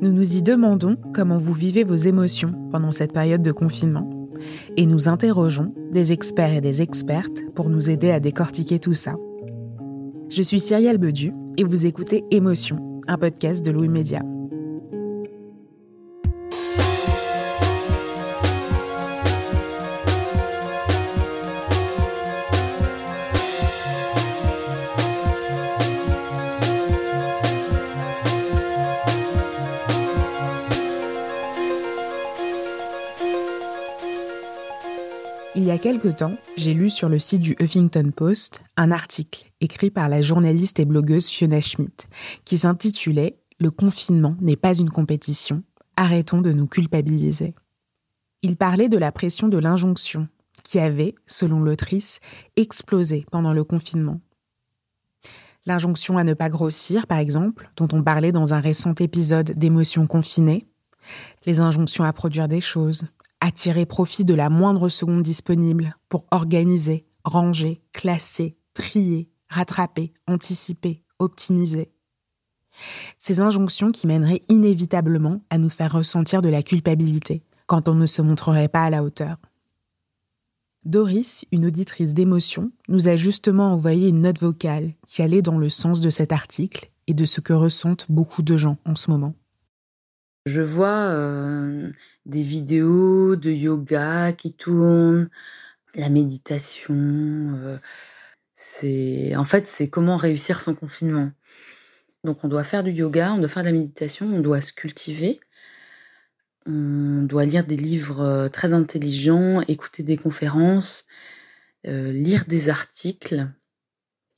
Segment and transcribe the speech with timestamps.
[0.00, 4.08] Nous nous y demandons comment vous vivez vos émotions pendant cette période de confinement.
[4.76, 9.16] Et nous interrogeons des experts et des expertes pour nous aider à décortiquer tout ça.
[10.28, 14.22] Je suis Cyrielle Bedu et vous écoutez Émotion, un podcast de Louis Média.
[35.80, 40.20] Quelque temps, j'ai lu sur le site du Huffington Post un article écrit par la
[40.20, 42.06] journaliste et blogueuse Fiona Schmidt
[42.44, 45.62] qui s'intitulait Le confinement n'est pas une compétition,
[45.96, 47.54] arrêtons de nous culpabiliser.
[48.42, 50.28] Il parlait de la pression de l'injonction
[50.64, 52.20] qui avait, selon l'autrice,
[52.56, 54.20] explosé pendant le confinement.
[55.64, 60.06] L'injonction à ne pas grossir, par exemple, dont on parlait dans un récent épisode d'émotions
[60.06, 60.66] confinées,
[61.46, 63.06] les injonctions à produire des choses,
[63.40, 71.02] à tirer profit de la moindre seconde disponible pour organiser, ranger, classer, trier, rattraper, anticiper,
[71.18, 71.92] optimiser.
[73.18, 78.06] Ces injonctions qui mèneraient inévitablement à nous faire ressentir de la culpabilité quand on ne
[78.06, 79.36] se montrerait pas à la hauteur.
[80.84, 85.68] Doris, une auditrice d'émotion, nous a justement envoyé une note vocale qui allait dans le
[85.68, 89.34] sens de cet article et de ce que ressentent beaucoup de gens en ce moment.
[90.50, 91.92] Je vois euh,
[92.26, 95.30] des vidéos de yoga qui tournent,
[95.94, 96.94] la méditation.
[96.96, 97.78] Euh,
[98.54, 101.30] c'est en fait c'est comment réussir son confinement.
[102.24, 104.72] Donc on doit faire du yoga, on doit faire de la méditation, on doit se
[104.72, 105.38] cultiver,
[106.66, 111.06] on doit lire des livres euh, très intelligents, écouter des conférences,
[111.84, 113.48] lire des articles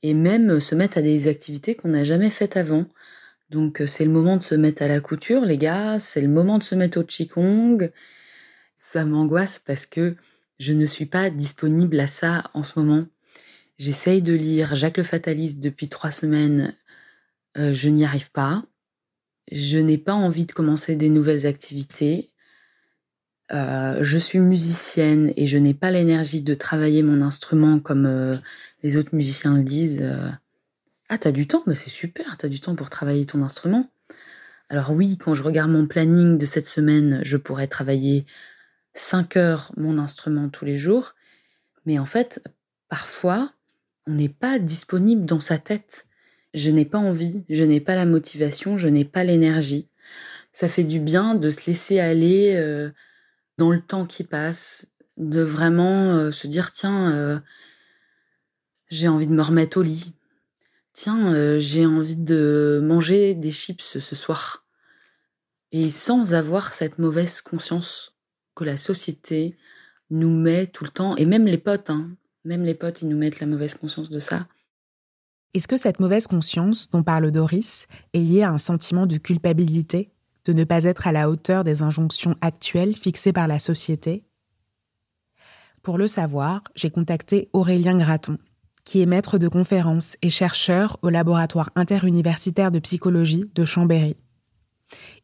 [0.03, 2.85] et même se mettre à des activités qu'on n'a jamais faites avant.
[3.53, 6.27] Donc euh, c'est le moment de se mettre à la couture, les gars, c'est le
[6.27, 7.91] moment de se mettre au qigong.
[8.79, 10.15] Ça m'angoisse parce que
[10.59, 13.05] je ne suis pas disponible à ça en ce moment.
[13.77, 16.73] J'essaye de lire Jacques le Fataliste depuis trois semaines,
[17.57, 18.63] euh, je n'y arrive pas.
[19.51, 22.31] Je n'ai pas envie de commencer des nouvelles activités.
[23.51, 28.41] Euh, je suis musicienne et je n'ai pas l'énergie de travailler mon instrument comme
[28.81, 30.03] les autres musiciens le disent.
[31.13, 33.87] Ah, t'as du temps, mais c'est super, t'as du temps pour travailler ton instrument.
[34.67, 38.25] Alors oui, quand je regarde mon planning de cette semaine, je pourrais travailler
[38.95, 41.13] 5 heures mon instrument tous les jours,
[41.85, 42.41] mais en fait,
[42.89, 43.53] parfois,
[44.07, 46.07] on n'est pas disponible dans sa tête.
[46.55, 49.89] Je n'ai pas envie, je n'ai pas la motivation, je n'ai pas l'énergie.
[50.51, 52.89] Ça fait du bien de se laisser aller euh,
[53.59, 54.87] dans le temps qui passe,
[55.17, 57.39] de vraiment euh, se dire tiens, euh,
[58.89, 60.15] j'ai envie de me remettre au lit,
[60.93, 64.65] tiens, euh, j'ai envie de manger des chips ce soir.
[65.71, 68.15] Et sans avoir cette mauvaise conscience
[68.55, 69.57] que la société
[70.11, 72.11] nous met tout le temps, et même les potes, hein,
[72.45, 74.47] même les potes, ils nous mettent la mauvaise conscience de ça.
[75.53, 80.11] Est-ce que cette mauvaise conscience dont parle Doris est liée à un sentiment de culpabilité,
[80.45, 84.25] de ne pas être à la hauteur des injonctions actuelles fixées par la société?
[85.81, 88.37] Pour le savoir, j'ai contacté Aurélien Graton,
[88.83, 94.15] qui est maître de conférences et chercheur au laboratoire interuniversitaire de psychologie de Chambéry.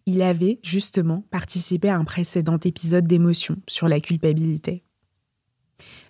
[0.05, 4.83] Il avait justement participé à un précédent épisode d'émotion sur la culpabilité.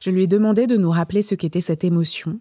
[0.02, 2.40] Je lui ai demandé de nous rappeler ce qu'était cette émotion,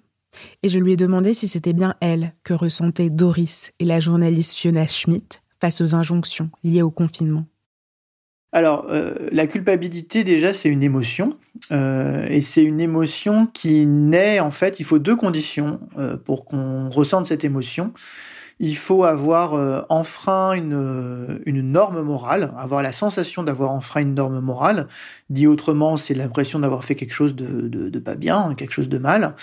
[0.62, 4.54] et je lui ai demandé si c'était bien elle que ressentaient Doris et la journaliste
[4.54, 7.46] Fiona Schmidt face aux injonctions liées au confinement.
[8.52, 11.36] Alors, euh, la culpabilité, déjà, c'est une émotion.
[11.70, 16.44] Euh, et c'est une émotion qui naît, en fait, il faut deux conditions euh, pour
[16.46, 17.92] qu'on ressente cette émotion.
[18.60, 24.40] Il faut avoir enfreint une, une norme morale, avoir la sensation d'avoir enfreint une norme
[24.40, 24.88] morale.
[25.30, 28.98] Dit autrement, c'est l'impression d'avoir fait quelque chose de, de, pas bien, quelque chose de
[28.98, 29.36] mal.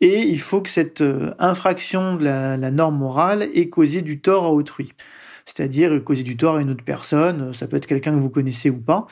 [0.00, 1.02] Et il faut que cette
[1.40, 4.92] infraction de la norme morale ait causé du tort à autrui
[5.54, 8.70] c'est-à-dire causer du tort à une autre personne, ça peut être quelqu'un que vous connaissez
[8.70, 9.06] ou pas,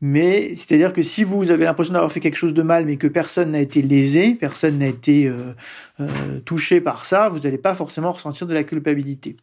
[0.00, 3.06] mais c'est-à-dire que si vous avez l'impression d'avoir fait quelque chose de mal, mais que
[3.06, 5.54] personne n'a été lésé, personne n'a été euh,
[6.00, 9.36] euh, touché par ça, vous n'allez pas forcément ressentir de la culpabilité.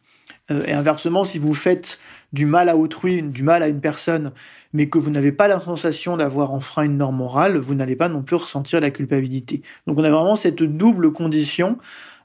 [0.50, 1.98] Euh, et inversement, si vous faites
[2.32, 4.32] du mal à autrui, du mal à une personne,
[4.72, 8.08] mais que vous n'avez pas la sensation d'avoir enfreint une norme morale, vous n'allez pas
[8.08, 9.62] non plus ressentir la culpabilité.
[9.86, 11.78] Donc on a vraiment cette double condition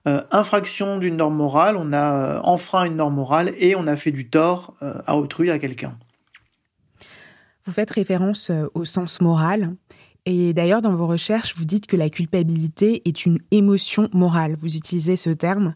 [0.08, 3.98] euh, infraction d'une norme morale, on a euh, enfreint une norme morale et on a
[3.98, 5.98] fait du tort euh, à autrui, à quelqu'un.
[7.66, 9.76] Vous faites référence au sens moral.
[10.26, 14.56] Et d'ailleurs, dans vos recherches, vous dites que la culpabilité est une émotion morale.
[14.58, 15.76] Vous utilisez ce terme.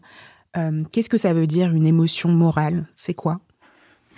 [0.92, 2.86] Qu'est-ce que ça veut dire une émotion morale?
[2.96, 3.40] C'est quoi?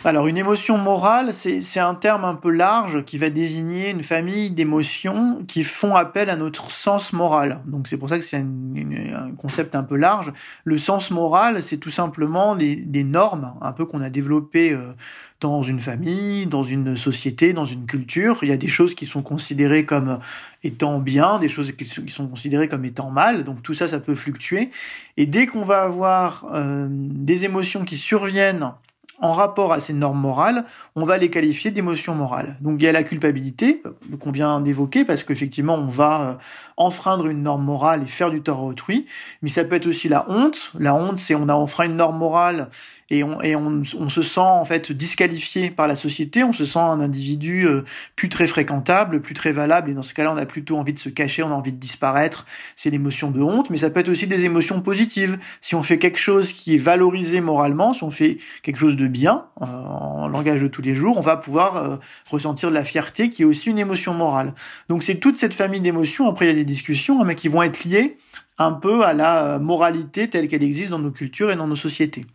[0.05, 4.51] Alors une émotion morale, c'est un terme un peu large qui va désigner une famille
[4.51, 7.61] d'émotions qui font appel à notre sens moral.
[7.67, 10.33] Donc c'est pour ça que c'est un, concept un peu large.
[10.65, 14.93] Le sens moral, c'est tout simplement des normes un peu qu'on a développées euh,
[15.41, 18.39] dans une famille, dans une société, dans une culture.
[18.43, 20.19] Il y a des choses qui sont considérées comme
[20.63, 23.45] étant bien, des choses qui sont considérées comme étant mal.
[23.45, 24.71] Donc tout ça, ça peut fluctuer.
[25.17, 28.73] Et dès qu'on va avoir euh, des émotions qui surviennent
[29.21, 30.65] en rapport à ces normes morales,
[30.95, 32.57] on va les qualifier d'émotions morales.
[32.61, 36.35] Donc il y a la culpabilité euh, qu'on vient d'évoquer parce qu'effectivement on va euh,
[36.77, 39.07] enfreindre une norme morale et faire du tort à autrui,
[39.43, 40.73] mais ça peut être aussi la honte.
[40.79, 42.69] La honte c'est on a enfreint une norme morale
[43.09, 47.01] et on, on, se sent en fait disqualifié par la société, on se sent un
[47.01, 47.85] individu euh,
[48.17, 50.99] plus très fréquentable, plus très valable, et dans ce cas-là, on a plutôt envie de
[50.99, 54.09] se cacher, on a envie de disparaître, c'est l'émotion de honte, mais ça peut être
[54.09, 55.39] aussi des émotions positives.
[55.61, 59.06] Si on fait quelque chose qui est valorisé moralement, si on fait quelque chose de
[59.09, 61.97] bien, euh, en langage de tous les jours, on va pouvoir euh,
[62.31, 64.55] ressentir de la fierté, qui est aussi une émotion morale.
[64.89, 67.49] Donc c'est toute cette famille d'émotions, après il y a des discussions, hein, mais qui
[67.49, 68.19] vont être liées
[68.59, 72.27] un peu à la moralité telle qu'elle existe dans nos cultures et dans nos sociétés.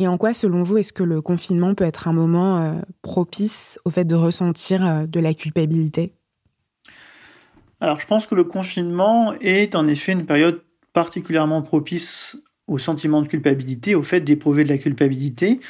[0.00, 3.78] Et en quoi, selon vous, est-ce que le confinement peut être un moment euh, propice
[3.84, 6.14] au fait de ressentir euh, de la culpabilité?
[7.80, 10.62] Alors, je pense que le confinement est en effet une période
[10.94, 12.38] particulièrement propice
[12.70, 15.60] au sentiment de culpabilité, au fait d'éprouver de la culpabilité.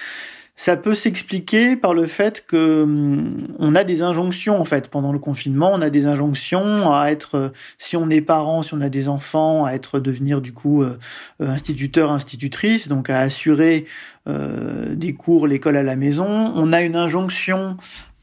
[0.54, 5.10] Ça peut s'expliquer par le fait que hum, on a des injonctions en fait pendant
[5.10, 7.48] le confinement, on a des injonctions à être euh,
[7.78, 10.98] si on est parent, si on a des enfants, à être devenir du coup euh,
[11.40, 13.86] euh, instituteur, institutrice, donc à assurer
[14.26, 16.28] des cours, l'école à la maison.
[16.54, 17.76] On a une injonction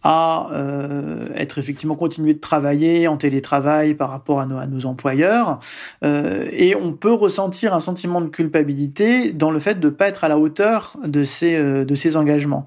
[0.10, 5.60] à euh, être effectivement continuer de travailler en télétravail par rapport à nos, employeurs
[6.06, 10.24] euh, et on peut ressentir un sentiment de culpabilité dans le fait de pas être
[10.24, 12.66] à la hauteur de ces euh, de ces engagements.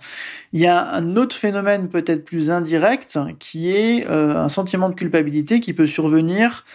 [0.53, 4.95] Il y a un autre phénomène peut-être plus indirect qui est euh, un sentiment de
[4.95, 6.67] culpabilité qui peut survenir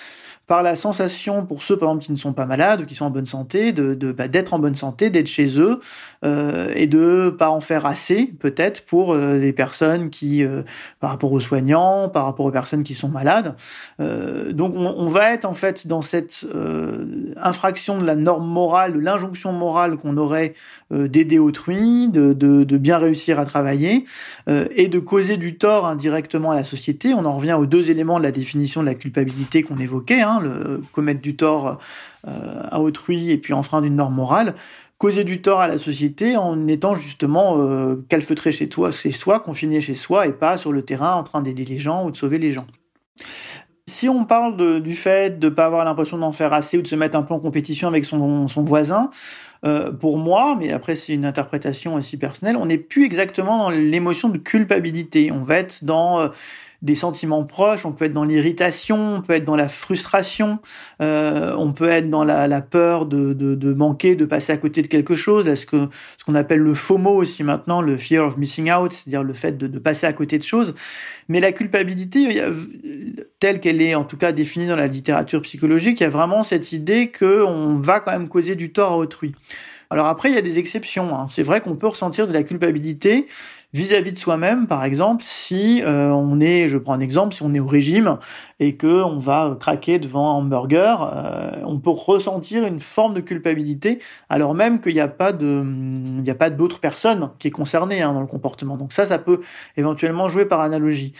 [0.47, 3.05] par la sensation pour ceux par exemple qui ne sont pas malades ou qui sont
[3.05, 5.79] en bonne santé de, bah, d'être en bonne santé d'être chez eux
[6.23, 10.61] euh, et de pas en faire assez peut-être pour euh, les personnes qui euh,
[10.99, 13.55] par rapport aux soignants par rapport aux personnes qui sont malades.
[13.99, 18.47] Euh, donc on, on, va être en fait dans cette euh, infraction de la norme
[18.47, 20.53] morale de l'injonction morale qu'on aurait
[20.91, 24.05] d'aider autrui de, de, de, bien réussir à travailler
[24.47, 27.13] et de causer du tort indirectement à la société.
[27.13, 30.34] On en revient aux deux éléments de la définition de la culpabilité qu'on évoquait hein,
[30.39, 31.79] le commettre du tort
[32.27, 34.55] euh, à autrui et puis enfreindre une norme morale,
[34.97, 39.39] causer du tort à la société en étant justement euh, calfeutré chez toi, chez soi,
[39.39, 42.17] confiné chez soi et pas sur le terrain en train d'aider les gens ou de
[42.17, 42.67] sauver les gens.
[43.87, 46.87] Si on parle du fait de ne pas avoir l'impression d'en faire assez ou de
[46.87, 49.09] se mettre un peu en compétition avec son, son voisin,
[49.63, 53.69] euh, pour moi, mais après c'est une interprétation aussi personnelle, on n'est plus exactement dans
[53.69, 55.31] l'émotion de culpabilité.
[55.31, 56.29] On va être dans
[56.81, 60.59] des sentiments proches, on peut être dans l'irritation, on peut être dans la frustration,
[61.01, 64.81] euh, on peut être dans la, peur de, de, de, manquer, de passer à côté
[64.81, 68.37] de quelque chose, est-ce que ce qu'on appelle le FOMO aussi maintenant, le fear of
[68.37, 70.75] missing out, c'est-à-dire le fait de, de, passer à côté de choses.
[71.27, 72.41] Mais la culpabilité,
[73.39, 76.43] telle qu'elle est en tout cas définie dans la littérature psychologique, il y a vraiment
[76.43, 79.33] cette idée que on va quand même causer du tort à autrui.
[79.89, 81.15] Alors après, il y a des exceptions.
[81.15, 81.27] Hein.
[81.29, 83.27] C'est vrai qu'on peut ressentir de la culpabilité
[83.75, 87.53] vis-à-vis de soi-même, par exemple, si euh, on est, je prends un exemple, si on
[87.53, 88.17] est au régime
[88.61, 93.19] et que on va craquer devant un hamburger, euh, on peut ressentir une forme de
[93.19, 97.49] culpabilité, alors même qu'il n'y a pas de, il n'y a pas d'autre personne qui
[97.49, 98.77] est concernée hein, dans le comportement.
[98.77, 99.41] Donc ça, ça peut
[99.75, 101.11] éventuellement jouer par analogie.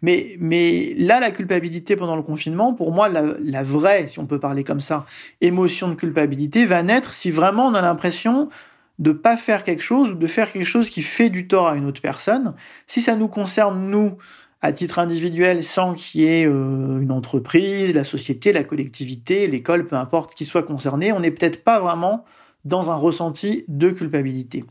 [0.00, 4.26] Mais, mais là, la culpabilité pendant le confinement, pour moi, la, la vraie, si on
[4.26, 5.04] peut parler comme ça,
[5.40, 8.48] émotion de culpabilité va naître si vraiment on a l'impression
[8.98, 11.76] de pas faire quelque chose ou de faire quelque chose qui fait du tort à
[11.76, 12.54] une autre personne,
[12.86, 14.16] si ça nous concerne nous
[14.62, 19.86] à titre individuel sans qu'il y ait euh, une entreprise, la société, la collectivité, l'école,
[19.86, 22.24] peu importe qui soit concerné, on n'est peut-être pas vraiment
[22.64, 24.64] dans un ressenti de culpabilité.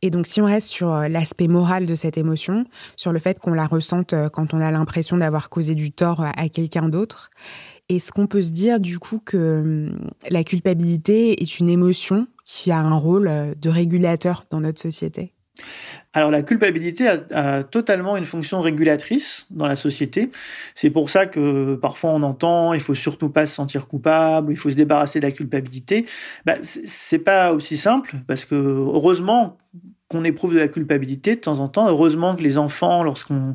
[0.00, 2.64] Et donc, si on reste sur euh, l'aspect moral de cette émotion,
[2.96, 6.22] sur le fait qu'on la ressente euh, quand on a l'impression d'avoir causé du tort
[6.22, 7.30] à quelqu'un d'autre,
[7.90, 12.72] est-ce qu'on peut se dire du coup que hum, la culpabilité est une émotion qui
[12.72, 15.32] a un rôle euh, de régulateur dans notre société
[16.14, 20.30] alors la culpabilité a, totalement une fonction régulatrice dans la société.
[20.74, 24.56] C'est pour ça que parfois on entend il faut surtout pas se sentir coupable, il
[24.56, 26.06] faut se débarrasser de la culpabilité.
[26.46, 29.58] Bah, c'est pas aussi simple parce que heureusement
[30.10, 31.88] qu'on éprouve de la culpabilité de temps en temps.
[31.88, 33.54] Heureusement que les enfants, lorsqu'on,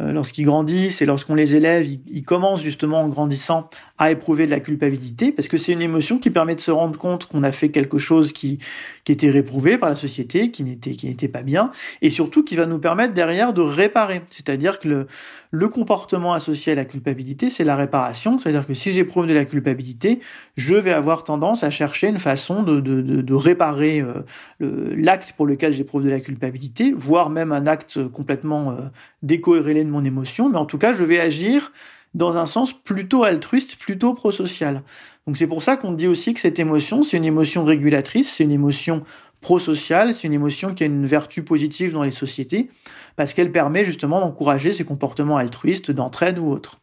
[0.00, 4.60] lorsqu'ils grandissent et lorsqu'on les élève, ils, commencent justement en grandissant à éprouver de la
[4.60, 7.70] culpabilité, parce que c'est une émotion qui permet de se rendre compte qu'on a fait
[7.70, 8.58] quelque chose qui,
[9.04, 12.54] qui était réprouvé par la société, qui n'était, qui n'était pas bien, et surtout qui
[12.54, 14.22] va nous permettre derrière de réparer.
[14.30, 15.06] C'est-à-dire que le,
[15.50, 18.38] le comportement associé à la culpabilité, c'est la réparation.
[18.38, 20.20] C'est-à-dire que si j'éprouve de la culpabilité,
[20.56, 25.32] je vais avoir tendance à chercher une façon de, de, de, de réparer euh, l'acte
[25.36, 28.74] pour lequel j'ai de la culpabilité, voire même un acte complètement euh,
[29.22, 31.72] décorrélé mon émotion, mais en tout cas, je vais agir
[32.14, 34.82] dans un sens plutôt altruiste, plutôt prosocial.
[35.26, 38.44] Donc c'est pour ça qu'on dit aussi que cette émotion, c'est une émotion régulatrice, c'est
[38.44, 39.04] une émotion
[39.40, 42.70] prosociale, c'est une émotion qui a une vertu positive dans les sociétés,
[43.16, 46.80] parce qu'elle permet justement d'encourager ces comportements altruistes, d'entraide ou autres.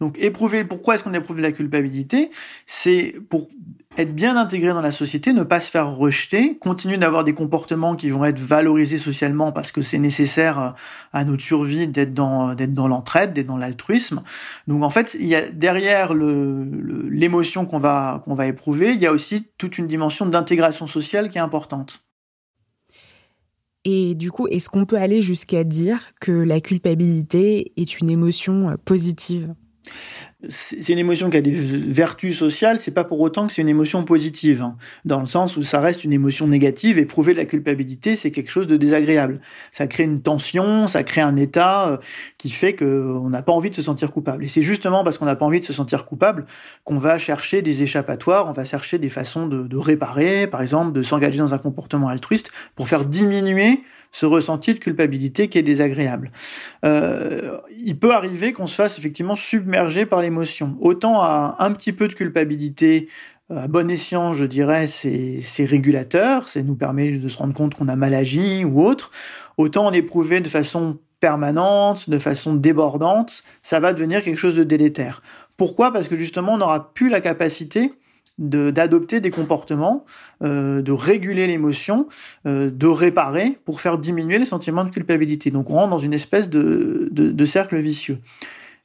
[0.00, 2.30] Donc éprouver, pourquoi est-ce qu'on éprouve la culpabilité?
[2.64, 3.48] C'est pour
[3.98, 7.96] être bien intégré dans la société, ne pas se faire rejeter, continuer d'avoir des comportements
[7.96, 10.74] qui vont être valorisés socialement parce que c'est nécessaire
[11.12, 12.54] à notre survie d'être dans
[12.88, 14.22] l'entraide, d'être dans l'altruisme.
[14.68, 15.18] Donc en fait,
[15.52, 20.86] derrière l'émotion qu'on va qu'on va éprouver, il y a aussi toute une dimension d'intégration
[20.86, 22.04] sociale qui est importante.
[23.84, 28.76] Et du coup, est-ce qu'on peut aller jusqu'à dire que la culpabilité est une émotion
[28.84, 29.54] positive?
[30.48, 33.68] C'est une émotion qui a des vertus sociales, c'est pas pour autant que c'est une
[33.68, 34.76] émotion positive, hein.
[35.04, 36.98] dans le sens où ça reste une émotion négative.
[36.98, 39.40] Éprouver de la culpabilité, c'est quelque chose de désagréable.
[39.70, 41.96] Ça crée une tension, ça crée un état euh,
[42.38, 44.44] qui fait qu'on n'a pas envie de se sentir coupable.
[44.44, 46.46] Et c'est justement parce qu'on n'a pas envie de se sentir coupable
[46.84, 51.02] qu'on va chercher des échappatoires, on va chercher des façons de réparer, par exemple, de
[51.02, 56.32] s'engager dans un comportement altruiste pour faire diminuer ce ressenti de culpabilité qui est désagréable.
[56.84, 60.76] Euh, il peut arriver qu'on se fasse effectivement submerger par l'émotion.
[60.80, 63.08] Autant à un petit peu de culpabilité,
[63.54, 67.88] à bon escient, je dirais, c'est régulateur, ça nous permet de se rendre compte qu'on
[67.88, 69.10] a mal agi ou autre.
[69.56, 74.64] Autant en éprouver de façon permanente, de façon débordante, ça va devenir quelque chose de
[74.64, 75.22] délétère.
[75.56, 75.92] Pourquoi?
[75.92, 77.92] Parce que justement, on n'aura plus la capacité
[78.40, 80.04] d'adopter des comportements,
[80.42, 82.08] euh, de réguler l'émotion,
[82.46, 85.50] euh, de réparer pour faire diminuer les sentiments de culpabilité.
[85.50, 88.18] Donc on rentre dans une espèce de, de, de cercle vicieux.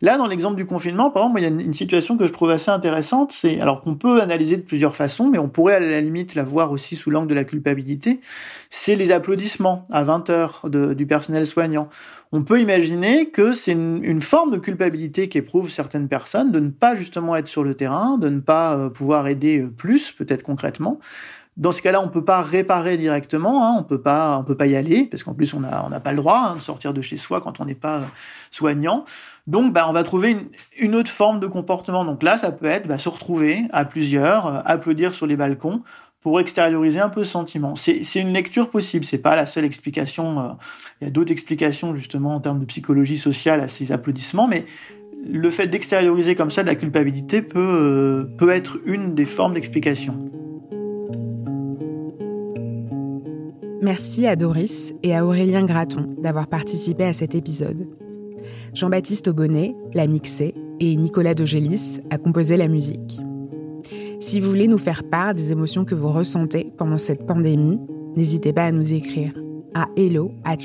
[0.05, 2.51] Là, dans l'exemple du confinement, par exemple, il y a une, situation que je trouve
[2.51, 3.31] assez intéressante.
[3.31, 6.43] C'est alors qu'on peut analyser de plusieurs façons, mais on pourrait à la limite la
[6.43, 8.21] voir aussi sous l'angle de la culpabilité.
[8.69, 11.89] C'est les applaudissements à 20 heures du personnel soignant.
[12.31, 16.95] On peut imaginer que c'est une, forme de culpabilité qu'éprouvent certaines personnes de ne pas
[16.95, 20.99] justement être sur le terrain, de ne pas euh, pouvoir aider euh, plus, peut-être concrètement.
[21.57, 24.67] Dans ce cas-là, on peut pas réparer directement, hein, on peut pas, on peut pas
[24.67, 26.93] y aller parce qu'en plus on n'a on a pas le droit hein, de sortir
[26.93, 28.01] de chez soi quand on n'est pas
[28.51, 29.05] soignant.
[29.47, 30.47] Donc, bah, on va trouver une,
[30.79, 32.03] une, autre forme de comportement.
[32.03, 35.81] Donc là, ça peut être bah, se retrouver à plusieurs, euh, applaudir sur les balcons
[36.25, 37.75] pour extérioriser un peu ce sentiment.
[37.75, 40.39] C'est une lecture possible, c'est pas la seule explication.
[40.39, 40.49] Euh,
[40.99, 44.65] il y a d'autres explications justement en termes de psychologie sociale à ces applaudissements, mais
[45.23, 49.53] le fait d'extérioriser comme ça de la culpabilité peut, euh, peut être une des formes
[49.53, 50.31] d'explication.
[53.81, 57.87] Merci à Doris et à Aurélien Graton d'avoir participé à cet épisode.
[58.73, 63.19] Jean-Baptiste Aubonnet l'a mixé et Nicolas Degélis a composé la musique.
[64.19, 67.79] Si vous voulez nous faire part des émotions que vous ressentez pendant cette pandémie,
[68.15, 69.33] n'hésitez pas à nous écrire
[69.73, 70.57] à hello at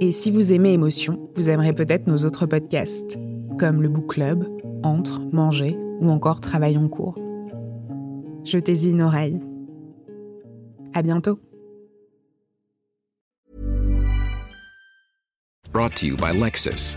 [0.00, 3.18] Et si vous aimez émotion, vous aimerez peut-être nos autres podcasts,
[3.58, 4.46] comme le Book Club,
[4.82, 7.18] Entre, Manger ou encore Travail en cours.
[8.44, 9.40] Jetez-y une oreille.
[10.96, 11.38] À bientôt.
[15.70, 16.96] Brought to you by Lexus.